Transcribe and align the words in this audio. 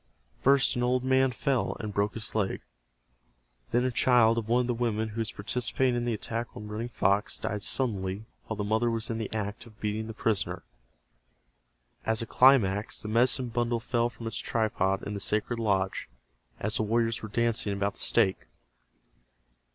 First 0.39 0.75
an 0.75 0.81
old 0.81 1.03
man 1.03 1.31
fell 1.31 1.77
and 1.79 1.93
broke 1.93 2.15
his 2.15 2.33
leg. 2.33 2.63
Then 3.69 3.83
a 3.85 3.91
child 3.91 4.39
of 4.39 4.49
one 4.49 4.61
of 4.61 4.65
the 4.67 4.73
women 4.73 5.09
who 5.09 5.21
was 5.21 5.31
participating 5.31 5.93
in 5.95 6.05
the 6.05 6.13
attack 6.15 6.47
on 6.55 6.67
Running 6.67 6.89
Fox 6.89 7.37
died 7.37 7.61
suddenly 7.61 8.25
while 8.47 8.57
the 8.57 8.63
mother 8.63 8.89
was 8.89 9.11
in 9.11 9.19
the 9.19 9.31
act 9.31 9.67
of 9.67 9.79
beating 9.79 10.07
the 10.07 10.15
prisoner. 10.15 10.63
As 12.03 12.19
a 12.23 12.25
climax 12.25 12.99
the 12.99 13.07
medicine 13.09 13.49
bundle 13.49 13.79
fell 13.79 14.09
from 14.09 14.25
its 14.25 14.37
tripod 14.37 15.03
in 15.03 15.13
the 15.13 15.19
sacred 15.19 15.59
lodge, 15.59 16.09
as 16.59 16.77
the 16.77 16.81
warriors 16.81 17.21
were 17.21 17.29
dancing 17.29 17.71
about 17.71 17.93
the 17.93 17.99
stake. 17.99 18.47